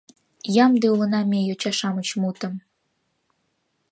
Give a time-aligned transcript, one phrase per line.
[0.65, 2.53] Ямде улына ме, Йоча-шамыч мутым